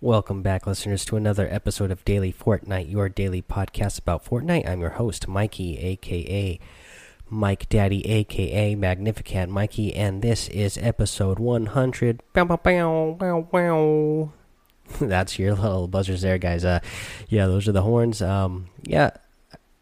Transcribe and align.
Welcome 0.00 0.42
back, 0.42 0.64
listeners, 0.64 1.04
to 1.06 1.16
another 1.16 1.48
episode 1.50 1.90
of 1.90 2.04
Daily 2.04 2.32
Fortnite, 2.32 2.88
your 2.88 3.08
daily 3.08 3.42
podcast 3.42 3.98
about 3.98 4.24
Fortnite. 4.24 4.68
I'm 4.68 4.80
your 4.80 4.90
host, 4.90 5.26
Mikey, 5.26 5.76
aka 5.76 6.60
Mike 7.28 7.68
Daddy, 7.68 8.06
aka 8.06 8.76
Magnificent 8.76 9.50
Mikey, 9.50 9.92
and 9.92 10.22
this 10.22 10.46
is 10.50 10.78
episode 10.78 11.40
100. 11.40 12.22
Bow, 12.32 12.44
bow, 12.44 12.56
bow, 12.58 13.16
bow, 13.18 13.42
bow. 13.50 14.32
That's 15.04 15.36
your 15.36 15.54
little 15.56 15.88
buzzers 15.88 16.22
there, 16.22 16.38
guys. 16.38 16.64
Uh, 16.64 16.78
yeah, 17.28 17.46
those 17.46 17.66
are 17.66 17.72
the 17.72 17.82
horns. 17.82 18.22
Um, 18.22 18.68
yeah, 18.84 19.10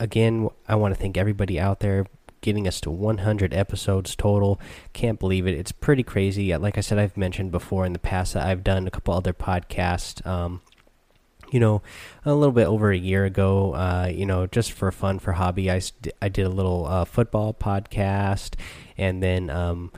again, 0.00 0.48
I 0.66 0.76
want 0.76 0.94
to 0.94 0.98
thank 0.98 1.18
everybody 1.18 1.60
out 1.60 1.80
there 1.80 2.06
getting 2.40 2.66
us 2.68 2.80
to 2.82 2.90
100 2.90 3.52
episodes 3.52 4.14
total. 4.14 4.60
Can't 4.92 5.18
believe 5.18 5.46
it. 5.46 5.54
It's 5.54 5.72
pretty 5.72 6.02
crazy. 6.02 6.56
Like 6.56 6.78
I 6.78 6.80
said, 6.80 6.98
I've 6.98 7.16
mentioned 7.16 7.50
before 7.50 7.86
in 7.86 7.92
the 7.92 7.98
past 7.98 8.34
that 8.34 8.46
I've 8.46 8.64
done 8.64 8.86
a 8.86 8.90
couple 8.90 9.14
other 9.14 9.32
podcasts. 9.32 10.24
Um, 10.26 10.60
you 11.50 11.60
know, 11.60 11.82
a 12.24 12.34
little 12.34 12.52
bit 12.52 12.66
over 12.66 12.90
a 12.90 12.96
year 12.96 13.24
ago, 13.24 13.74
uh, 13.74 14.10
you 14.12 14.26
know, 14.26 14.46
just 14.46 14.72
for 14.72 14.90
fun, 14.90 15.18
for 15.18 15.32
hobby, 15.32 15.70
I, 15.70 15.80
I 16.20 16.28
did 16.28 16.44
a 16.44 16.50
little 16.50 16.86
uh, 16.86 17.04
football 17.04 17.54
podcast. 17.54 18.54
And 18.98 19.22
then 19.22 19.50
um, 19.50 19.92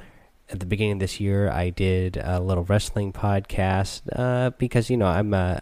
at 0.51 0.61
the 0.61 0.67
beginning 0.67 0.95
of 0.95 1.01
this 1.01 1.21
year, 1.21 1.51
I 1.51 1.71
did 1.71 2.17
a 2.17 2.41
little 2.41 2.65
wrestling 2.65 3.13
podcast 3.13 4.03
uh, 4.13 4.51
because, 4.51 4.91
you 4.91 4.97
know, 4.97 5.07
I'm 5.07 5.35
a. 5.35 5.61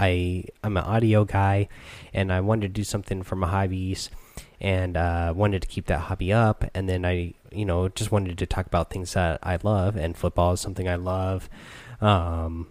I 0.00 0.44
I'm 0.62 0.76
an 0.76 0.84
audio 0.84 1.24
guy, 1.24 1.66
and 2.14 2.32
I 2.32 2.40
wanted 2.40 2.68
to 2.68 2.68
do 2.68 2.84
something 2.84 3.24
for 3.24 3.34
my 3.34 3.48
hobbies 3.48 4.10
and 4.60 4.96
uh, 4.96 5.32
wanted 5.36 5.62
to 5.62 5.68
keep 5.68 5.86
that 5.86 6.00
hobby 6.00 6.32
up. 6.32 6.64
And 6.74 6.88
then 6.88 7.04
I, 7.04 7.34
you 7.52 7.64
know, 7.64 7.88
just 7.88 8.12
wanted 8.12 8.38
to 8.38 8.46
talk 8.46 8.66
about 8.66 8.90
things 8.90 9.14
that 9.14 9.38
I 9.42 9.58
love, 9.62 9.96
and 9.96 10.16
football 10.16 10.52
is 10.52 10.60
something 10.60 10.88
I 10.88 10.96
love. 10.96 11.48
Um, 12.00 12.68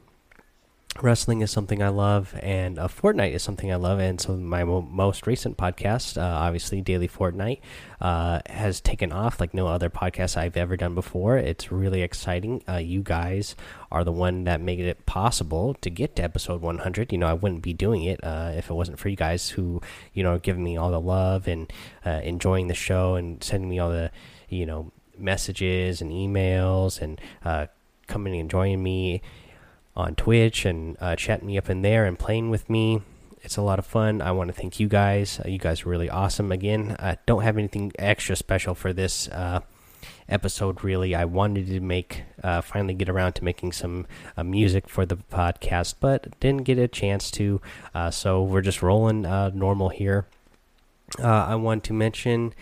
wrestling 1.04 1.42
is 1.42 1.52
something 1.52 1.82
I 1.82 1.90
love, 1.90 2.34
and 2.42 2.80
uh, 2.80 2.88
Fortnite 2.88 3.34
is 3.34 3.44
something 3.44 3.72
I 3.72 3.76
love. 3.76 4.00
And 4.00 4.20
so 4.20 4.36
my 4.36 4.64
mo 4.64 4.82
most 4.82 5.28
recent 5.28 5.58
podcast, 5.58 6.18
uh, 6.18 6.26
obviously 6.26 6.82
Daily 6.82 7.08
Fortnite, 7.08 7.60
uh, 8.02 8.40
has 8.48 8.82
taken 8.82 9.12
off 9.12 9.40
like 9.40 9.54
no 9.54 9.68
other 9.68 9.90
podcast 9.90 10.38
I've 10.38 10.58
ever 10.58 10.78
done 10.78 10.96
before. 10.96 11.38
It's 11.38 11.72
really 11.72 12.02
exciting. 12.02 12.64
Uh, 12.68 12.78
you 12.78 13.02
guys 13.02 13.56
are 13.92 14.04
the 14.04 14.12
one 14.12 14.44
that 14.46 14.62
made 14.62 14.80
it 14.80 15.06
possible 15.06 15.74
to 15.76 15.90
get 15.90 16.16
to 16.18 16.24
episode 16.24 16.62
100. 16.62 17.12
You 17.12 17.18
know, 17.18 17.28
I 17.28 17.34
wouldn't 17.34 17.62
be 17.62 17.74
doing 17.74 18.04
it 18.04 18.24
uh, 18.24 18.52
if 18.56 18.70
it 18.70 18.74
wasn't 18.74 19.00
for 19.00 19.10
you 19.10 19.16
guys 19.16 19.50
who, 19.50 19.82
you 20.14 20.24
know, 20.24 20.40
giving 20.40 20.64
me 20.64 20.78
all 20.78 20.92
the 20.92 21.02
love 21.02 21.48
and 21.48 21.72
uh, 22.06 22.22
enjoying 22.24 22.68
the 22.68 22.74
show 22.74 23.16
and 23.16 23.44
sending 23.44 23.70
me 23.70 23.80
all 23.80 23.90
the, 23.90 24.12
you 24.50 24.66
know, 24.66 24.92
messages 25.18 26.02
and 26.02 26.12
emails 26.12 27.02
and 27.02 27.20
coming 28.08 28.40
and 28.40 28.50
joining 28.50 28.82
me 28.82 29.22
on 29.98 30.14
Twitch 30.14 30.64
and 30.64 30.96
uh, 31.02 31.16
chatting 31.16 31.48
me 31.48 31.58
up 31.58 31.70
in 31.70 31.82
there 31.82 32.06
and 32.06 32.18
playing 32.18 32.52
with 32.52 32.70
me. 32.70 33.02
It's 33.42 33.58
a 33.58 33.62
lot 33.62 33.80
of 33.80 33.86
fun. 33.86 34.22
I 34.22 34.32
want 34.32 34.50
to 34.50 34.54
thank 34.54 34.80
you 34.80 34.88
guys. 34.88 35.40
Uh, 35.44 35.50
you 35.50 35.58
guys 35.58 35.86
are 35.86 35.90
really 35.90 36.10
awesome. 36.10 36.52
Again, 36.52 36.96
I 37.00 37.18
don't 37.26 37.42
have 37.42 37.58
anything 37.58 37.92
extra 37.98 38.36
special 38.36 38.76
for 38.76 38.94
this 38.94 39.28
uh, 39.30 39.62
episode, 40.30 40.84
really. 40.84 41.16
I 41.16 41.26
wanted 41.26 41.68
to 41.68 41.80
make, 41.80 42.24
uh, 42.44 42.62
finally 42.62 42.94
get 42.94 43.10
around 43.10 43.34
to 43.34 43.44
making 43.44 43.72
some 43.72 44.06
uh, 44.38 44.44
music 44.44 44.88
for 44.88 45.06
the 45.06 45.18
podcast, 45.18 45.96
but 46.00 46.40
didn't 46.40 46.64
get 46.64 46.78
a 46.78 46.88
chance 46.88 47.32
to. 47.32 47.60
Uh, 47.96 48.12
so 48.12 48.44
we're 48.44 48.62
just 48.62 48.84
rolling 48.84 49.22
normal 49.22 49.90
here. 49.90 50.28
I 51.20 51.56
want 51.56 51.84
to 51.86 51.94
mention. 51.94 52.54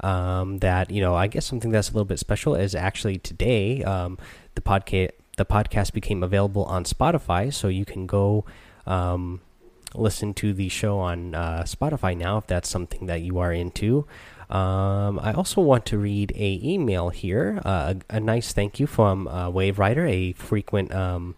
Um, 0.00 0.58
that 0.58 0.90
you 0.90 1.00
know, 1.00 1.14
I 1.14 1.28
guess 1.28 1.46
something 1.46 1.70
that's 1.70 1.90
a 1.90 1.92
little 1.92 2.04
bit 2.04 2.18
special 2.18 2.56
is 2.56 2.74
actually 2.74 3.18
today. 3.18 3.84
Um, 3.84 4.18
the 4.56 4.60
podcast 4.60 5.12
the 5.36 5.44
podcast 5.44 5.92
became 5.92 6.22
available 6.22 6.64
on 6.64 6.84
Spotify, 6.84 7.52
so 7.52 7.68
you 7.68 7.84
can 7.84 8.06
go 8.06 8.44
um, 8.86 9.40
listen 9.94 10.34
to 10.34 10.52
the 10.52 10.68
show 10.68 10.98
on 10.98 11.34
uh, 11.34 11.62
Spotify 11.66 12.16
now 12.16 12.38
if 12.38 12.46
that's 12.46 12.68
something 12.68 13.06
that 13.06 13.22
you 13.22 13.38
are 13.38 13.52
into. 13.52 14.06
Um, 14.50 15.18
I 15.18 15.32
also 15.32 15.62
want 15.62 15.86
to 15.86 15.98
read 15.98 16.32
a 16.36 16.60
email 16.62 17.08
here, 17.08 17.62
uh, 17.64 17.94
a, 18.10 18.16
a, 18.16 18.20
nice 18.20 18.52
thank 18.52 18.78
you 18.78 18.86
from 18.86 19.26
uh, 19.26 19.48
Wave 19.48 19.78
Rider, 19.78 20.06
a 20.06 20.32
frequent 20.32 20.94
um, 20.94 21.36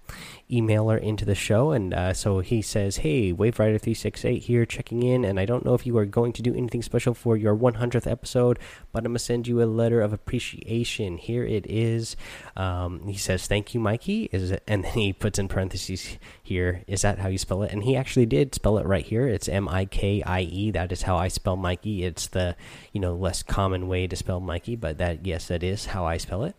emailer 0.51 1.01
into 1.01 1.25
the 1.25 1.35
show. 1.35 1.73
And 1.73 1.95
uh, 1.95 2.13
so 2.13 2.41
he 2.41 2.63
says, 2.63 2.99
Hey, 2.99 3.33
Wave 3.33 3.59
Rider 3.59 3.79
368 3.79 4.45
here, 4.45 4.67
checking 4.67 5.03
in. 5.03 5.25
And 5.25 5.41
I 5.41 5.47
don't 5.47 5.65
know 5.65 5.75
if 5.75 5.87
you 5.87 5.97
are 5.99 6.05
going 6.05 6.33
to 6.35 6.43
do 6.43 6.55
anything 6.55 6.83
special 6.83 7.15
for 7.15 7.37
your 7.37 7.57
100th 7.57 8.11
episode, 8.11 8.59
but 8.93 9.01
I'm 9.01 9.13
going 9.13 9.15
to 9.15 9.19
send 9.19 9.49
you 9.49 9.63
a 9.63 9.65
letter 9.65 10.01
of 10.01 10.13
appreciation. 10.13 11.19
Here 11.19 11.45
it 11.45 11.67
is. 11.67 12.17
Um, 12.57 13.07
he 13.07 13.17
says, 13.17 13.47
Thank 13.47 13.75
you, 13.75 13.81
Mikey. 13.81 14.29
Is 14.33 14.51
it, 14.51 14.63
And 14.67 14.85
then 14.85 14.93
he 14.93 15.13
puts 15.13 15.39
in 15.39 15.49
parentheses 15.49 16.19
here, 16.43 16.83
Is 16.87 17.03
that 17.03 17.19
how 17.19 17.29
you 17.29 17.39
spell 17.39 17.63
it? 17.63 17.73
And 17.73 17.85
he 17.85 17.97
actually 17.97 18.27
did 18.27 18.55
spell 18.55 18.79
it 18.79 18.87
right 18.87 19.05
here. 19.05 19.27
It's 19.27 19.49
M 19.49 19.69
I 19.69 19.85
K 19.87 20.23
I 20.23 20.43
E. 20.43 20.71
That 20.71 20.93
is 20.93 21.03
how 21.03 21.17
I 21.17 21.29
spell 21.29 21.57
Mikey. 21.57 22.05
It's 22.05 22.27
the, 22.29 22.57
you 22.93 23.01
know, 23.01 23.15
less 23.15 23.43
common 23.43 23.89
way 23.89 24.07
to 24.07 24.17
spell 24.17 24.41
Mikey, 24.41 24.77
but 24.77 24.99
that, 24.99 25.27
yes, 25.27 25.49
that 25.49 25.63
is 25.63 25.87
how 25.87 26.05
I 26.05 26.19
spell 26.19 26.45
it. 26.45 26.55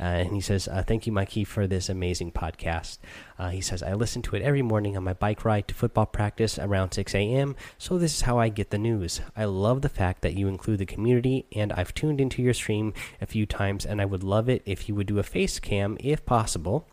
Uh, 0.00 0.02
and 0.02 0.34
he 0.34 0.40
says, 0.40 0.68
uh, 0.68 0.82
Thank 0.86 1.06
you, 1.06 1.12
Mikey, 1.12 1.44
for 1.44 1.66
this 1.66 1.88
amazing 1.88 2.32
podcast. 2.32 2.98
Uh, 3.38 3.48
he 3.48 3.60
says, 3.60 3.82
I 3.82 3.94
listen 3.94 4.22
to 4.22 4.36
it 4.36 4.42
every 4.42 4.62
morning 4.62 4.96
on 4.96 5.04
my 5.04 5.12
bike 5.12 5.44
ride 5.44 5.68
to 5.68 5.74
football 5.74 6.06
practice 6.06 6.58
around 6.58 6.92
6 6.92 7.14
a.m., 7.14 7.56
so 7.78 7.98
this 7.98 8.14
is 8.14 8.20
how 8.22 8.38
I 8.38 8.48
get 8.48 8.70
the 8.70 8.78
news. 8.78 9.20
I 9.36 9.44
love 9.44 9.82
the 9.82 9.88
fact 9.88 10.22
that 10.22 10.34
you 10.34 10.48
include 10.48 10.78
the 10.78 10.86
community, 10.86 11.46
and 11.54 11.72
I've 11.72 11.94
tuned 11.94 12.20
into 12.20 12.42
your 12.42 12.54
stream 12.54 12.94
a 13.20 13.26
few 13.26 13.46
times, 13.46 13.84
and 13.84 14.00
I 14.00 14.04
would 14.04 14.22
love 14.22 14.48
it 14.48 14.62
if 14.64 14.88
you 14.88 14.94
would 14.94 15.06
do 15.06 15.18
a 15.18 15.24
face 15.24 15.58
cam 15.58 15.96
if 16.00 16.24
possible. 16.24 16.86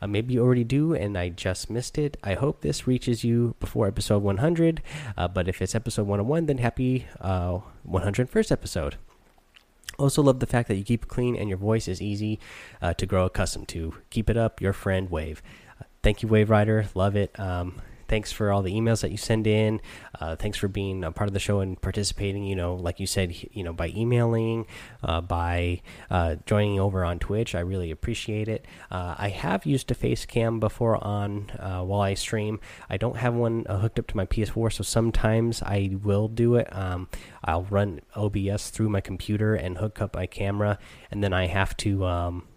Uh, 0.00 0.06
maybe 0.06 0.34
you 0.34 0.42
already 0.42 0.64
do, 0.64 0.94
and 0.94 1.16
I 1.18 1.28
just 1.28 1.70
missed 1.70 1.98
it. 1.98 2.16
I 2.22 2.34
hope 2.34 2.60
this 2.60 2.86
reaches 2.86 3.24
you 3.24 3.54
before 3.60 3.86
episode 3.86 4.22
100. 4.22 4.82
Uh, 5.16 5.28
but 5.28 5.48
if 5.48 5.60
it's 5.60 5.74
episode 5.74 6.06
101, 6.06 6.46
then 6.46 6.58
happy 6.58 7.06
uh, 7.20 7.58
101st 7.88 8.52
episode. 8.52 8.96
Also, 9.98 10.22
love 10.22 10.40
the 10.40 10.46
fact 10.46 10.68
that 10.68 10.76
you 10.76 10.84
keep 10.84 11.04
it 11.04 11.08
clean 11.08 11.36
and 11.36 11.48
your 11.48 11.58
voice 11.58 11.88
is 11.88 12.02
easy 12.02 12.38
uh, 12.82 12.92
to 12.94 13.06
grow 13.06 13.24
accustomed 13.24 13.68
to. 13.68 13.94
Keep 14.10 14.30
it 14.30 14.36
up, 14.36 14.60
your 14.60 14.72
friend 14.72 15.10
Wave. 15.10 15.42
Thank 16.02 16.22
you, 16.22 16.28
Wave 16.28 16.50
Rider. 16.50 16.86
Love 16.94 17.16
it. 17.16 17.38
Um, 17.40 17.80
thanks 18.08 18.32
for 18.32 18.52
all 18.52 18.62
the 18.62 18.72
emails 18.72 19.02
that 19.02 19.10
you 19.10 19.16
send 19.16 19.46
in. 19.46 19.80
Uh, 20.20 20.36
thanks 20.36 20.58
for 20.58 20.68
being 20.68 21.04
a 21.04 21.12
part 21.12 21.28
of 21.28 21.34
the 21.34 21.40
show 21.40 21.60
and 21.60 21.80
participating. 21.80 22.44
You 22.44 22.56
know, 22.56 22.74
like 22.74 23.00
you 23.00 23.06
said, 23.06 23.34
you 23.52 23.62
know, 23.62 23.72
by 23.72 23.88
emailing, 23.88 24.66
uh, 25.02 25.20
by 25.20 25.82
uh, 26.10 26.36
joining 26.46 26.80
over 26.80 27.04
on 27.04 27.18
Twitch. 27.18 27.54
I 27.54 27.60
really 27.60 27.90
appreciate 27.90 28.48
it. 28.48 28.66
Uh, 28.90 29.14
I 29.18 29.28
have 29.28 29.66
used 29.66 29.90
a 29.90 29.94
face 29.94 30.24
cam 30.24 30.60
before 30.60 31.02
on 31.02 31.50
uh, 31.58 31.82
while 31.82 32.00
I 32.00 32.14
stream. 32.14 32.60
I 32.88 32.96
don't 32.96 33.16
have 33.16 33.34
one 33.34 33.64
uh, 33.68 33.78
hooked 33.78 33.98
up 33.98 34.06
to 34.08 34.16
my 34.16 34.26
PS4, 34.26 34.72
so 34.72 34.82
sometimes 34.82 35.62
I 35.62 35.96
will 36.02 36.28
do 36.28 36.56
it. 36.56 36.68
Um, 36.74 37.08
I'll 37.44 37.64
run 37.64 38.00
OBS 38.14 38.70
through 38.70 38.88
my 38.88 39.00
computer 39.00 39.54
and 39.54 39.78
hook 39.78 40.00
up 40.00 40.14
my 40.14 40.26
camera, 40.26 40.78
and 41.10 41.22
then 41.22 41.32
I 41.32 41.46
have 41.46 41.76
to 41.78 42.04
um, 42.04 42.48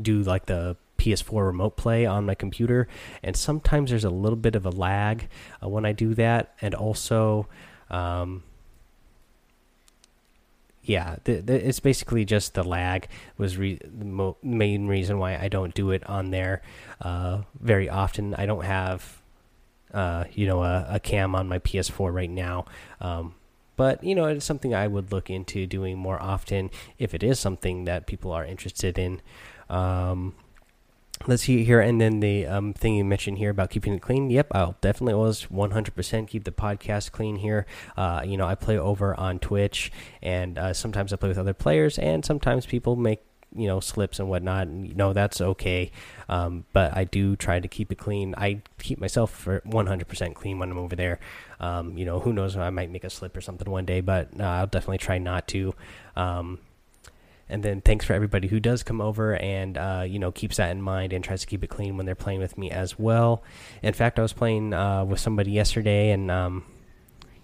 do 0.00 0.22
like 0.22 0.46
the 0.46 0.76
PS4 0.98 1.46
remote 1.46 1.76
play 1.76 2.04
on 2.04 2.26
my 2.26 2.34
computer, 2.34 2.88
and 3.22 3.36
sometimes 3.36 3.90
there's 3.90 4.04
a 4.04 4.10
little 4.10 4.36
bit 4.36 4.54
of 4.54 4.66
a 4.66 4.70
lag 4.70 5.28
uh, 5.62 5.68
when 5.68 5.86
I 5.86 5.92
do 5.92 6.14
that, 6.14 6.54
and 6.60 6.74
also, 6.74 7.48
um, 7.90 8.42
yeah, 10.82 11.16
the, 11.24 11.36
the, 11.36 11.68
it's 11.68 11.80
basically 11.80 12.24
just 12.24 12.54
the 12.54 12.64
lag 12.64 13.08
was 13.36 13.56
the 13.56 14.34
main 14.42 14.86
reason 14.86 15.18
why 15.18 15.36
I 15.36 15.48
don't 15.48 15.74
do 15.74 15.90
it 15.90 16.04
on 16.08 16.30
there 16.30 16.62
uh, 17.00 17.42
very 17.60 17.88
often. 17.88 18.34
I 18.34 18.46
don't 18.46 18.64
have, 18.64 19.22
uh, 19.94 20.24
you 20.32 20.46
know, 20.46 20.62
a, 20.62 20.86
a, 20.90 21.00
cam 21.00 21.34
on 21.34 21.48
my 21.48 21.58
PS4 21.58 22.12
right 22.12 22.30
now. 22.30 22.64
Um, 23.00 23.34
but 23.78 24.02
you 24.02 24.14
know 24.14 24.26
it's 24.26 24.44
something 24.44 24.74
I 24.74 24.88
would 24.88 25.12
look 25.12 25.30
into 25.30 25.64
doing 25.64 25.96
more 25.96 26.20
often 26.20 26.68
if 26.98 27.14
it 27.14 27.22
is 27.22 27.38
something 27.38 27.84
that 27.84 28.06
people 28.06 28.32
are 28.32 28.44
interested 28.44 28.98
in. 28.98 29.22
Um, 29.70 30.34
let's 31.26 31.42
see 31.44 31.64
here 31.64 31.80
and 31.80 32.00
then 32.00 32.20
the 32.20 32.46
um, 32.46 32.72
thing 32.72 32.94
you 32.94 33.04
mentioned 33.04 33.38
here 33.38 33.50
about 33.50 33.70
keeping 33.70 33.94
it 33.94 34.02
clean. 34.02 34.30
Yep 34.30 34.48
i'll 34.52 34.76
definitely 34.80 35.14
always 35.14 35.46
100% 35.46 36.28
keep 36.28 36.44
the 36.44 36.52
podcast 36.52 37.12
clean 37.12 37.36
here. 37.36 37.66
Uh, 37.96 38.22
you 38.24 38.36
know 38.36 38.46
i 38.46 38.54
play 38.54 38.78
over 38.78 39.18
on 39.18 39.38
twitch 39.38 39.90
and 40.22 40.58
uh, 40.58 40.72
sometimes 40.72 41.12
i 41.12 41.16
play 41.16 41.28
with 41.28 41.38
other 41.38 41.54
players 41.54 41.98
and 41.98 42.24
sometimes 42.24 42.66
people 42.66 42.96
make 42.96 43.20
you 43.56 43.66
know 43.66 43.80
slips 43.80 44.18
and 44.18 44.28
whatnot 44.28 44.66
and 44.66 44.86
you 44.86 44.94
know 44.94 45.12
that's 45.12 45.40
okay. 45.40 45.90
Um, 46.28 46.64
but 46.72 46.96
i 46.96 47.04
do 47.04 47.34
try 47.36 47.58
to 47.60 47.68
keep 47.68 47.90
it 47.90 47.96
clean. 47.98 48.34
I 48.36 48.62
keep 48.78 49.00
myself 49.00 49.30
for 49.30 49.60
100% 49.60 50.34
clean 50.34 50.58
when 50.58 50.70
i'm 50.70 50.78
over 50.78 50.94
there. 50.94 51.18
Um, 51.60 51.96
you 51.98 52.04
know 52.04 52.20
who 52.20 52.32
knows 52.32 52.56
i 52.56 52.70
might 52.70 52.90
make 52.90 53.04
a 53.04 53.10
slip 53.10 53.36
or 53.36 53.40
something 53.40 53.70
one 53.70 53.84
day 53.84 54.00
but 54.00 54.28
uh, 54.38 54.44
i'll 54.44 54.66
definitely 54.66 54.98
try 54.98 55.18
not 55.18 55.48
to. 55.48 55.74
Um, 56.16 56.58
and 57.48 57.62
then 57.62 57.80
thanks 57.80 58.04
for 58.04 58.12
everybody 58.12 58.48
who 58.48 58.60
does 58.60 58.82
come 58.82 59.00
over 59.00 59.36
and 59.36 59.78
uh, 59.78 60.04
you 60.06 60.18
know 60.18 60.30
keeps 60.30 60.56
that 60.56 60.70
in 60.70 60.82
mind 60.82 61.12
and 61.12 61.24
tries 61.24 61.40
to 61.40 61.46
keep 61.46 61.64
it 61.64 61.68
clean 61.68 61.96
when 61.96 62.06
they're 62.06 62.14
playing 62.14 62.40
with 62.40 62.58
me 62.58 62.70
as 62.70 62.98
well. 62.98 63.42
In 63.82 63.94
fact, 63.94 64.18
I 64.18 64.22
was 64.22 64.32
playing 64.32 64.74
uh, 64.74 65.04
with 65.04 65.20
somebody 65.20 65.52
yesterday, 65.52 66.10
and 66.10 66.30
um, 66.30 66.64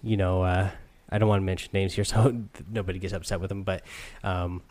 you 0.03 0.17
know 0.17 0.43
uh, 0.43 0.69
I 1.09 1.17
don't 1.17 1.29
want 1.29 1.41
to 1.41 1.45
mention 1.45 1.71
names 1.73 1.93
here, 1.93 2.03
so 2.05 2.43
nobody 2.69 2.99
gets 2.99 3.13
upset 3.13 3.39
with 3.39 3.49
them. 3.49 3.63
But 3.63 3.83
um, 4.23 4.61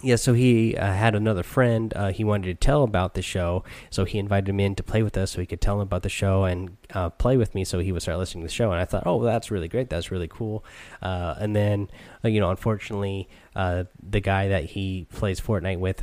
yeah, 0.00 0.16
so 0.16 0.32
he 0.32 0.74
uh, 0.74 0.90
had 0.90 1.14
another 1.14 1.42
friend 1.42 1.92
uh, 1.94 2.12
he 2.12 2.24
wanted 2.24 2.46
to 2.46 2.54
tell 2.54 2.82
about 2.82 3.12
the 3.12 3.20
show, 3.20 3.62
so 3.90 4.06
he 4.06 4.18
invited 4.18 4.48
him 4.48 4.58
in 4.58 4.74
to 4.76 4.82
play 4.82 5.02
with 5.02 5.18
us 5.18 5.32
so 5.32 5.40
he 5.40 5.46
could 5.46 5.60
tell 5.60 5.74
him 5.74 5.82
about 5.82 6.02
the 6.02 6.08
show 6.08 6.44
and 6.44 6.78
uh, 6.94 7.10
play 7.10 7.36
with 7.36 7.54
me 7.54 7.62
so 7.62 7.78
he 7.78 7.92
would 7.92 8.00
start 8.00 8.16
listening 8.16 8.42
to 8.42 8.48
the 8.48 8.54
show. 8.54 8.72
And 8.72 8.80
I 8.80 8.86
thought, 8.86 9.02
oh, 9.04 9.22
that's 9.22 9.50
really 9.50 9.68
great. 9.68 9.90
That's 9.90 10.10
really 10.10 10.28
cool. 10.28 10.64
Uh, 11.02 11.34
and 11.38 11.54
then, 11.54 11.90
uh, 12.24 12.28
you 12.28 12.40
know, 12.40 12.48
unfortunately, 12.48 13.28
uh, 13.54 13.84
the 14.02 14.20
guy 14.20 14.48
that 14.48 14.64
he 14.64 15.06
plays 15.12 15.42
Fortnite 15.42 15.78
with, 15.78 16.02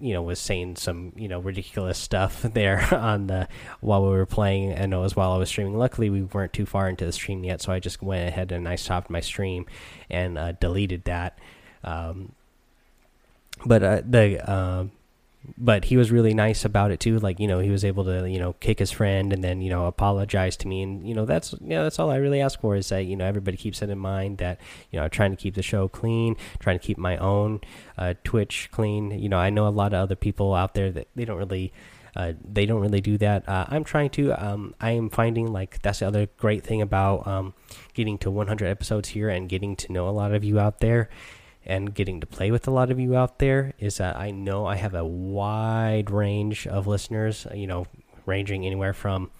you 0.00 0.14
know, 0.14 0.22
was 0.22 0.40
saying 0.40 0.74
some, 0.74 1.12
you 1.14 1.28
know, 1.28 1.38
ridiculous 1.38 1.96
stuff 1.96 2.42
there 2.54 2.92
on 2.92 3.28
the 3.28 3.46
while 3.80 4.02
we 4.02 4.10
were 4.10 4.26
playing, 4.26 4.72
and 4.72 4.92
it 4.92 4.96
was 4.96 5.14
while 5.14 5.30
I 5.30 5.36
was 5.36 5.48
streaming. 5.48 5.78
Luckily, 5.78 6.10
we 6.10 6.22
weren't 6.22 6.52
too 6.52 6.66
far 6.66 6.88
into 6.88 7.06
the 7.06 7.12
stream 7.12 7.44
yet, 7.44 7.62
so 7.62 7.70
I 7.70 7.78
just 7.78 8.02
went 8.02 8.26
ahead 8.26 8.50
and 8.50 8.66
I 8.66 8.74
stopped 8.74 9.10
my 9.10 9.20
stream 9.20 9.66
and 10.10 10.58
deleted 10.58 11.04
that. 11.04 11.38
Um, 11.84 12.32
but 13.64 13.82
uh, 13.82 14.02
the 14.04 14.50
uh, 14.50 14.84
but 15.56 15.86
he 15.86 15.96
was 15.96 16.10
really 16.10 16.34
nice 16.34 16.64
about 16.64 16.90
it 16.90 17.00
too. 17.00 17.18
Like 17.18 17.40
you 17.40 17.46
know, 17.46 17.60
he 17.60 17.70
was 17.70 17.84
able 17.84 18.04
to 18.04 18.28
you 18.28 18.38
know 18.38 18.54
kick 18.54 18.78
his 18.78 18.90
friend 18.90 19.32
and 19.32 19.42
then 19.42 19.60
you 19.60 19.70
know 19.70 19.86
apologize 19.86 20.56
to 20.58 20.68
me, 20.68 20.82
and 20.82 21.06
you 21.08 21.14
know 21.14 21.24
that's 21.24 21.52
you 21.52 21.68
know 21.68 21.84
that's 21.84 21.98
all 21.98 22.10
I 22.10 22.16
really 22.16 22.40
ask 22.40 22.60
for 22.60 22.76
is 22.76 22.88
that 22.88 23.04
you 23.04 23.16
know 23.16 23.24
everybody 23.24 23.56
keeps 23.56 23.80
it 23.82 23.90
in 23.90 23.98
mind 23.98 24.38
that 24.38 24.60
you 24.90 24.98
know 24.98 25.04
I'm 25.04 25.10
trying 25.10 25.30
to 25.30 25.36
keep 25.36 25.54
the 25.54 25.62
show 25.62 25.88
clean, 25.88 26.36
trying 26.58 26.78
to 26.78 26.84
keep 26.84 26.98
my 26.98 27.16
own 27.16 27.60
uh, 27.96 28.14
Twitch 28.24 28.68
clean. 28.72 29.10
You 29.18 29.28
know, 29.28 29.38
I 29.38 29.50
know 29.50 29.66
a 29.66 29.70
lot 29.70 29.92
of 29.92 30.00
other 30.00 30.16
people 30.16 30.54
out 30.54 30.74
there 30.74 30.90
that 30.90 31.08
they 31.14 31.24
don't 31.24 31.38
really. 31.38 31.72
Uh, 32.16 32.32
they 32.42 32.66
don't 32.66 32.80
really 32.80 33.02
do 33.02 33.16
that. 33.16 33.48
Uh, 33.48 33.66
I'm 33.68 33.84
trying 33.84 34.10
to. 34.10 34.32
Um, 34.32 34.74
I 34.80 34.92
am 34.92 35.08
finding 35.08 35.52
like 35.52 35.80
that's 35.82 36.00
the 36.00 36.06
other 36.08 36.26
great 36.38 36.64
thing 36.64 36.82
about 36.82 37.24
um, 37.28 37.54
getting 37.94 38.18
to 38.18 38.30
100 38.30 38.66
episodes 38.66 39.10
here 39.10 39.28
and 39.28 39.48
getting 39.48 39.76
to 39.76 39.92
know 39.92 40.08
a 40.08 40.10
lot 40.10 40.32
of 40.32 40.42
you 40.42 40.58
out 40.58 40.80
there 40.80 41.10
and 41.68 41.94
getting 41.94 42.20
to 42.20 42.26
play 42.26 42.50
with 42.50 42.66
a 42.66 42.70
lot 42.70 42.90
of 42.90 42.98
you 42.98 43.14
out 43.14 43.38
there 43.38 43.74
is 43.78 43.98
that 43.98 44.16
I 44.16 44.30
know 44.30 44.66
I 44.66 44.76
have 44.76 44.94
a 44.94 45.04
wide 45.04 46.10
range 46.10 46.66
of 46.66 46.86
listeners, 46.86 47.46
you 47.54 47.66
know, 47.66 47.86
ranging 48.26 48.64
anywhere 48.64 48.94
from 48.94 49.30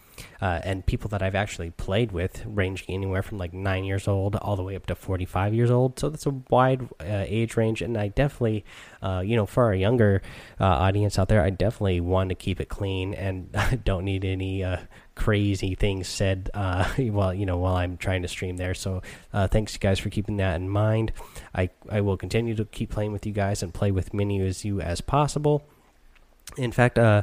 uh, 0.41 0.61
and 0.65 0.85
people 0.87 1.09
that 1.11 1.23
I've 1.23 1.35
actually 1.35 1.71
played 1.71 2.13
with, 2.13 2.45
ranging 2.47 2.95
anywhere 2.95 3.23
from 3.23 3.39
like 3.39 3.53
nine 3.53 3.85
years 3.85 4.07
old 4.09 4.37
all 4.37 4.57
the 4.57 4.63
way 4.63 4.77
up 4.77 4.87
to 4.87 4.95
45 4.95 5.55
years 5.55 5.71
old. 5.71 5.99
So 5.99 6.09
that's 6.09 6.27
a 6.27 6.35
wide 6.51 6.89
uh, 7.01 7.25
age 7.27 7.57
range, 7.57 7.83
and 7.83 7.97
I 7.97 8.09
definitely, 8.09 8.65
uh, 9.03 9.23
you 9.25 9.37
know, 9.37 9.47
for 9.47 9.65
our 9.65 9.75
younger 9.75 10.23
uh, 10.61 10.65
audience 10.65 11.19
out 11.19 11.29
there, 11.29 11.43
I 11.43 11.51
definitely 11.51 12.01
want 12.01 12.29
to 12.31 12.35
keep 12.35 12.61
it 12.61 12.69
clean 12.69 13.15
and 13.15 13.55
don't 13.85 14.05
need 14.05 14.25
any 14.25 14.65
uh, 14.65 14.79
crazy 15.15 15.75
things 15.75 16.09
said 16.09 16.51
uh, 16.55 16.85
while 16.99 17.35
you 17.35 17.47
know 17.47 17.57
while 17.57 17.77
I'm 17.77 17.97
trying 17.97 18.23
to 18.23 18.29
stream 18.29 18.57
there. 18.57 18.75
So 18.75 19.03
thanks 19.33 19.75
you 19.75 19.81
guys 19.81 19.99
for 19.99 20.11
keeping 20.11 20.37
that 20.39 20.57
in 20.57 20.69
mind. 20.69 21.13
I 21.55 21.71
I 21.89 22.01
will 22.01 22.17
continue 22.17 22.55
to 22.55 22.65
keep 22.65 22.91
playing 22.91 23.13
with 23.13 23.27
you 23.27 23.33
guys 23.33 23.63
and 23.63 23.75
play 23.75 23.91
with 23.91 24.15
many 24.15 24.41
as 24.41 24.65
you 24.65 24.81
as 24.81 25.01
possible. 25.01 25.65
In 26.57 26.73
fact, 26.73 26.99
uh 26.99 27.23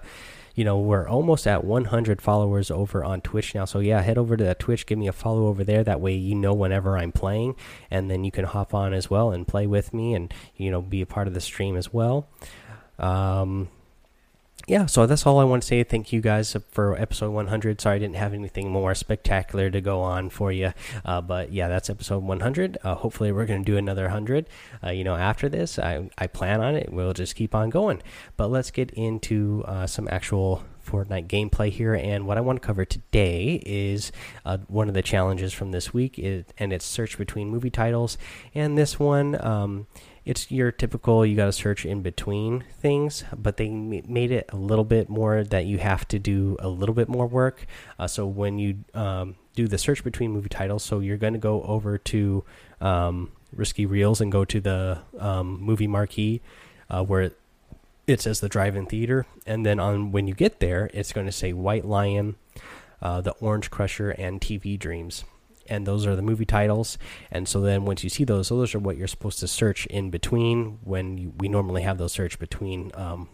you 0.55 0.63
know 0.63 0.79
we're 0.79 1.07
almost 1.07 1.47
at 1.47 1.65
100 1.65 2.21
followers 2.21 2.71
over 2.71 3.03
on 3.03 3.21
twitch 3.21 3.53
now. 3.53 3.65
So 3.65 3.79
yeah 3.79 4.01
head 4.01 4.17
over 4.17 4.37
to 4.37 4.43
that 4.45 4.59
twitch 4.59 4.85
give 4.85 4.97
me 4.97 5.07
a 5.07 5.13
follow 5.13 5.47
over 5.47 5.63
there. 5.63 5.83
That 5.83 5.99
way 5.99 6.13
you 6.13 6.35
know 6.35 6.53
whenever 6.53 6.97
i'm 6.97 7.11
playing. 7.11 7.55
And 7.91 8.09
then 8.09 8.23
you 8.23 8.31
can 8.31 8.45
hop 8.45 8.73
on 8.73 8.93
as 8.93 9.09
well 9.09 9.31
and 9.31 9.47
play 9.47 9.67
with 9.67 9.93
me 9.93 10.13
and 10.13 10.33
you 10.55 10.71
know 10.71 10.81
be 10.81 11.01
a 11.01 11.05
part 11.05 11.27
of 11.27 11.33
the 11.33 11.41
stream 11.41 11.75
as 11.75 11.93
well. 11.93 12.29
Um 12.97 13.67
yeah, 14.67 14.87
so 14.87 15.05
that's 15.05 15.25
all 15.27 15.39
I 15.39 15.43
want 15.43 15.61
to 15.61 15.67
say. 15.67 15.83
Thank 15.83 16.11
you 16.11 16.21
guys 16.21 16.55
for 16.71 16.99
episode 16.99 17.31
100. 17.31 17.79
Sorry 17.79 17.97
I 17.97 17.99
didn't 17.99 18.15
have 18.15 18.33
anything 18.33 18.71
more 18.71 18.95
spectacular 18.95 19.69
to 19.69 19.79
go 19.79 20.01
on 20.01 20.29
for 20.29 20.51
you, 20.51 20.73
uh, 21.03 21.21
but 21.21 21.51
yeah, 21.51 21.67
that's 21.67 21.89
episode 21.89 22.23
100. 22.23 22.77
Uh, 22.83 22.95
hopefully, 22.95 23.31
we're 23.31 23.45
going 23.45 23.63
to 23.63 23.71
do 23.71 23.77
another 23.77 24.03
100. 24.03 24.47
Uh, 24.83 24.89
you 24.89 25.03
know, 25.03 25.15
after 25.15 25.49
this, 25.49 25.77
I 25.77 26.09
I 26.17 26.27
plan 26.27 26.61
on 26.61 26.75
it. 26.75 26.91
We'll 26.91 27.13
just 27.13 27.35
keep 27.35 27.53
on 27.53 27.69
going. 27.69 28.01
But 28.37 28.47
let's 28.47 28.71
get 28.71 28.89
into 28.91 29.63
uh, 29.67 29.85
some 29.85 30.07
actual 30.09 30.63
Fortnite 30.85 31.27
gameplay 31.27 31.69
here. 31.69 31.93
And 31.93 32.25
what 32.25 32.37
I 32.37 32.41
want 32.41 32.61
to 32.61 32.65
cover 32.65 32.85
today 32.85 33.61
is 33.65 34.11
uh, 34.45 34.57
one 34.67 34.87
of 34.87 34.95
the 34.95 35.01
challenges 35.01 35.53
from 35.53 35.71
this 35.71 35.93
week, 35.93 36.17
is, 36.17 36.45
and 36.57 36.73
it's 36.73 36.85
search 36.85 37.17
between 37.17 37.49
movie 37.49 37.69
titles. 37.69 38.17
And 38.55 38.77
this 38.77 38.99
one. 38.99 39.39
Um, 39.45 39.87
it's 40.25 40.49
your 40.51 40.71
typical 40.71 41.25
you 41.25 41.35
got 41.35 41.45
to 41.45 41.51
search 41.51 41.85
in 41.85 42.01
between 42.01 42.63
things, 42.79 43.23
but 43.35 43.57
they 43.57 43.69
made 43.69 44.31
it 44.31 44.49
a 44.49 44.55
little 44.55 44.83
bit 44.83 45.07
more 45.07 45.43
that 45.43 45.65
you 45.65 45.77
have 45.77 46.07
to 46.07 46.19
do 46.19 46.57
a 46.59 46.67
little 46.67 46.95
bit 46.95 47.07
more 47.07 47.27
work. 47.27 47.67
Uh, 47.99 48.07
so 48.07 48.25
when 48.25 48.57
you 48.57 48.83
um, 48.95 49.35
do 49.55 49.67
the 49.67 49.77
search 49.77 50.03
between 50.03 50.31
movie 50.31 50.49
titles, 50.49 50.83
so 50.83 50.99
you're 50.99 51.17
going 51.17 51.33
to 51.33 51.39
go 51.39 51.61
over 51.63 51.99
to 51.99 52.43
um, 52.81 53.31
Risky 53.53 53.85
Reels 53.85 54.19
and 54.19 54.31
go 54.31 54.43
to 54.45 54.59
the 54.59 55.01
um, 55.19 55.61
movie 55.61 55.87
marquee 55.87 56.41
uh, 56.89 57.03
where 57.03 57.21
it, 57.21 57.39
it 58.07 58.21
says 58.21 58.39
the 58.39 58.49
drive-in 58.49 58.87
theater, 58.87 59.25
and 59.45 59.65
then 59.65 59.79
on 59.79 60.11
when 60.11 60.27
you 60.27 60.33
get 60.33 60.59
there, 60.59 60.89
it's 60.93 61.11
going 61.11 61.25
to 61.25 61.31
say 61.31 61.53
White 61.53 61.85
Lion, 61.85 62.35
uh, 63.01 63.21
the 63.21 63.31
Orange 63.33 63.69
Crusher, 63.69 64.11
and 64.11 64.41
TV 64.41 64.77
Dreams 64.77 65.23
and 65.67 65.85
those 65.85 66.05
are 66.05 66.15
the 66.15 66.21
movie 66.21 66.45
titles. 66.45 66.97
And 67.31 67.47
so 67.47 67.61
then 67.61 67.85
once 67.85 68.03
you 68.03 68.09
see 68.09 68.23
those, 68.23 68.49
those 68.49 68.75
are 68.75 68.79
what 68.79 68.97
you're 68.97 69.07
supposed 69.07 69.39
to 69.39 69.47
search 69.47 69.85
in 69.87 70.09
between 70.09 70.79
when 70.83 71.17
you, 71.17 71.33
we 71.37 71.47
normally 71.47 71.81
have 71.83 71.97
those 71.97 72.11
search 72.11 72.39
between 72.39 72.91
um, 72.93 73.29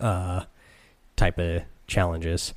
uh, 0.00 0.44
type 1.16 1.38
of 1.38 1.62
challenges. 1.86 2.54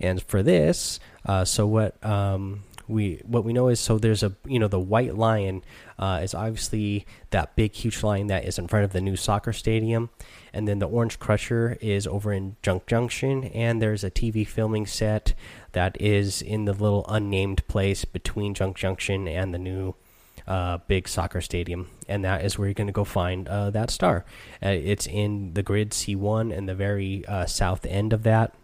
And 0.00 0.22
for 0.22 0.42
this, 0.42 1.00
uh, 1.24 1.44
so 1.44 1.66
what 1.66 2.04
um, 2.04 2.64
we 2.88 3.20
what 3.24 3.44
we 3.44 3.52
know 3.52 3.68
is 3.68 3.80
so 3.80 3.98
there's 3.98 4.22
a 4.22 4.32
you 4.44 4.58
know 4.58 4.68
the 4.68 4.78
white 4.78 5.16
lion 5.16 5.62
uh, 5.98 6.20
is 6.22 6.34
obviously 6.34 7.06
that 7.30 7.56
big 7.56 7.72
huge 7.72 8.02
lion 8.02 8.26
that 8.26 8.44
is 8.44 8.58
in 8.58 8.68
front 8.68 8.84
of 8.84 8.92
the 8.92 9.00
new 9.00 9.16
soccer 9.16 9.52
stadium 9.52 10.10
and 10.54 10.68
then 10.68 10.78
the 10.78 10.88
orange 10.88 11.18
crusher 11.18 11.76
is 11.80 12.06
over 12.06 12.32
in 12.32 12.56
junk 12.62 12.86
junction. 12.86 13.44
And 13.44 13.82
there's 13.82 14.04
a 14.04 14.10
tv 14.10 14.46
filming 14.46 14.86
set 14.86 15.34
that 15.72 16.00
is 16.00 16.40
in 16.40 16.64
the 16.64 16.72
little 16.72 17.04
unnamed 17.08 17.66
place 17.66 18.04
between 18.04 18.54
junk 18.54 18.76
junction 18.76 19.26
and 19.26 19.52
the 19.52 19.58
new 19.58 19.96
uh, 20.46 20.78
big 20.86 21.08
soccer 21.08 21.40
stadium. 21.40 21.90
And 22.08 22.24
that 22.24 22.44
is 22.44 22.56
where 22.56 22.68
you're 22.68 22.74
going 22.74 22.86
to 22.86 22.92
go 22.92 23.04
find 23.04 23.48
uh, 23.48 23.70
that 23.70 23.90
star. 23.90 24.24
Uh, 24.62 24.68
it's 24.68 25.08
in 25.08 25.54
the 25.54 25.62
grid 25.64 25.90
c1 25.90 26.56
and 26.56 26.68
the 26.68 26.74
very 26.74 27.26
uh, 27.26 27.46
south 27.46 27.84
end 27.84 28.12
of 28.12 28.22
that. 28.22 28.54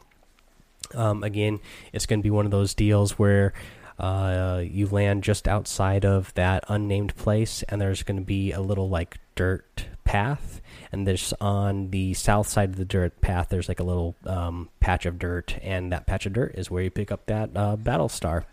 Um, 0.94 1.22
again 1.24 1.58
it's 1.92 2.06
going 2.06 2.20
to 2.20 2.24
be 2.24 2.30
one 2.30 2.44
of 2.44 2.52
those 2.52 2.72
deals 2.72 3.18
where 3.18 3.52
uh, 3.98 4.62
you 4.64 4.86
land 4.86 5.24
just 5.24 5.46
outside 5.46 6.06
of 6.06 6.32
that 6.32 6.64
unnamed 6.68 7.14
place, 7.16 7.62
and 7.64 7.78
there's 7.78 8.02
going 8.02 8.16
to 8.16 8.24
be 8.24 8.50
a 8.50 8.60
little 8.60 8.88
like 8.88 9.18
dirt 9.34 9.84
path. 10.10 10.60
And 10.90 11.06
there's 11.06 11.32
on 11.40 11.90
the 11.90 12.14
south 12.14 12.48
side 12.48 12.70
of 12.70 12.76
the 12.76 12.84
dirt 12.84 13.20
path, 13.20 13.48
there's 13.48 13.68
like 13.68 13.78
a 13.78 13.84
little 13.84 14.16
um, 14.26 14.68
patch 14.80 15.06
of 15.06 15.20
dirt, 15.20 15.56
and 15.62 15.92
that 15.92 16.04
patch 16.04 16.26
of 16.26 16.32
dirt 16.32 16.56
is 16.56 16.68
where 16.68 16.82
you 16.82 16.90
pick 16.90 17.12
up 17.12 17.26
that 17.26 17.50
uh, 17.54 17.76
battle 17.76 18.08
star. 18.08 18.44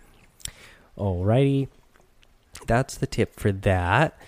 Alrighty, 0.96 1.68
that's 2.68 2.96
the 2.96 3.08
tip 3.08 3.40
for 3.40 3.52
that 3.52 4.20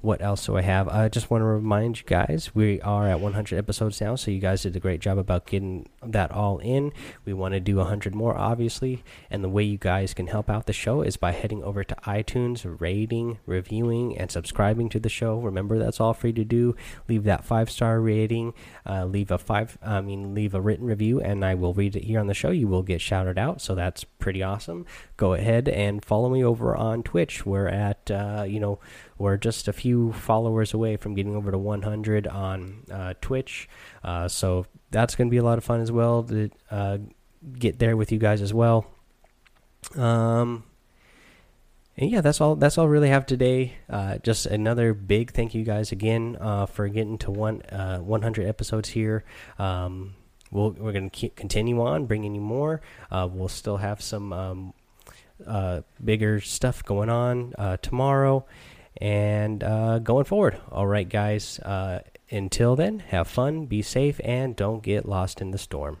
what 0.00 0.22
else 0.22 0.46
do 0.46 0.56
I 0.56 0.62
have? 0.62 0.88
I 0.88 1.08
just 1.08 1.30
want 1.30 1.42
to 1.42 1.46
remind 1.46 1.98
you 1.98 2.04
guys 2.06 2.54
we 2.54 2.80
are 2.82 3.08
at 3.08 3.20
100 3.20 3.56
episodes 3.56 4.00
now, 4.00 4.14
so 4.14 4.30
you 4.30 4.38
guys 4.38 4.62
did 4.62 4.76
a 4.76 4.80
great 4.80 5.00
job 5.00 5.18
about 5.18 5.46
getting 5.46 5.88
that 6.02 6.30
all 6.30 6.58
in. 6.58 6.92
We 7.24 7.32
want 7.32 7.54
to 7.54 7.60
do 7.60 7.76
100 7.76 8.14
more, 8.14 8.36
obviously, 8.36 9.02
and 9.30 9.42
the 9.42 9.48
way 9.48 9.64
you 9.64 9.78
guys 9.78 10.14
can 10.14 10.28
help 10.28 10.48
out 10.48 10.66
the 10.66 10.72
show 10.72 11.02
is 11.02 11.16
by 11.16 11.32
heading 11.32 11.62
over 11.62 11.82
to 11.82 11.94
iTunes, 12.06 12.64
rating, 12.80 13.38
reviewing, 13.46 14.16
and 14.16 14.30
subscribing 14.30 14.88
to 14.90 15.00
the 15.00 15.08
show. 15.08 15.38
Remember, 15.38 15.78
that's 15.78 16.00
all 16.00 16.14
free 16.14 16.32
to 16.32 16.44
do. 16.44 16.76
Leave 17.08 17.24
that 17.24 17.44
five 17.44 17.70
star 17.70 18.00
rating, 18.00 18.54
uh, 18.86 19.04
leave 19.04 19.30
a 19.30 19.38
five, 19.38 19.78
I 19.82 20.00
mean, 20.00 20.34
leave 20.34 20.54
a 20.54 20.60
written 20.60 20.86
review, 20.86 21.20
and 21.20 21.44
I 21.44 21.54
will 21.54 21.74
read 21.74 21.96
it 21.96 22.04
here 22.04 22.20
on 22.20 22.28
the 22.28 22.34
show. 22.34 22.50
You 22.50 22.68
will 22.68 22.82
get 22.82 23.00
shouted 23.00 23.38
out, 23.38 23.60
so 23.60 23.74
that's 23.74 24.04
pretty 24.04 24.42
awesome. 24.42 24.86
Go 25.16 25.34
ahead 25.34 25.68
and 25.68 26.04
follow 26.04 26.28
me 26.28 26.44
over 26.44 26.76
on 26.76 27.02
Twitch. 27.02 27.44
We're 27.44 27.68
at, 27.68 28.10
uh, 28.10 28.44
you 28.46 28.60
know 28.60 28.78
we're 29.18 29.36
just 29.36 29.66
a 29.66 29.72
few 29.72 30.12
followers 30.12 30.72
away 30.72 30.96
from 30.96 31.14
getting 31.14 31.34
over 31.34 31.50
to 31.50 31.58
100 31.58 32.26
on 32.28 32.84
uh, 32.90 33.14
Twitch. 33.20 33.68
Uh, 34.04 34.28
so 34.28 34.64
that's 34.90 35.16
going 35.16 35.28
to 35.28 35.30
be 35.30 35.38
a 35.38 35.42
lot 35.42 35.58
of 35.58 35.64
fun 35.64 35.80
as 35.80 35.90
well 35.90 36.22
to 36.22 36.50
uh, 36.70 36.98
get 37.58 37.78
there 37.80 37.96
with 37.96 38.12
you 38.12 38.18
guys 38.18 38.40
as 38.40 38.54
well. 38.54 38.86
Um, 39.96 40.64
and 41.96 42.10
yeah, 42.10 42.20
that's 42.20 42.40
all. 42.40 42.54
That's 42.54 42.78
all 42.78 42.88
really 42.88 43.08
have 43.08 43.26
today. 43.26 43.74
Uh, 43.90 44.18
just 44.18 44.46
another 44.46 44.94
big 44.94 45.32
thank 45.32 45.52
you 45.52 45.64
guys 45.64 45.90
again 45.90 46.36
uh, 46.40 46.66
for 46.66 46.86
getting 46.86 47.18
to 47.18 47.32
one 47.32 47.62
uh, 47.62 47.98
100 47.98 48.46
episodes 48.46 48.90
here. 48.90 49.24
Um, 49.58 50.14
we'll, 50.52 50.70
we're 50.70 50.92
going 50.92 51.10
to 51.10 51.28
continue 51.30 51.80
on 51.80 52.06
bringing 52.06 52.36
you 52.36 52.40
more. 52.40 52.80
we'll 53.10 53.48
still 53.48 53.78
have 53.78 54.00
some 54.00 54.32
um, 54.32 54.74
bigger 56.04 56.40
stuff 56.40 56.84
going 56.84 57.10
on 57.10 57.52
tomorrow 57.82 58.46
and 58.98 59.62
uh, 59.62 59.98
going 60.00 60.24
forward. 60.24 60.60
All 60.70 60.86
right, 60.86 61.08
guys. 61.08 61.58
Uh, 61.60 62.02
until 62.30 62.76
then, 62.76 62.98
have 62.98 63.28
fun, 63.28 63.66
be 63.66 63.80
safe, 63.80 64.20
and 64.22 64.54
don't 64.54 64.82
get 64.82 65.06
lost 65.08 65.40
in 65.40 65.50
the 65.50 65.58
storm. 65.58 65.98